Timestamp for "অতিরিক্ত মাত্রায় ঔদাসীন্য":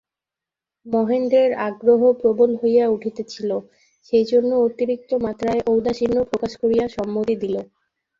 4.67-6.17